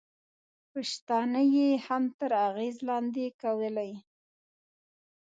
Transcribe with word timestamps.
پښتانه 0.71 1.41
یې 1.55 1.69
هم 1.85 2.03
تر 2.17 2.31
اغېزې 2.47 2.81
لاندې 2.89 3.25
کولای. 3.41 3.91